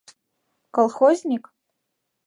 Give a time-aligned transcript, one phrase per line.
[0.75, 1.43] —Колхозник?!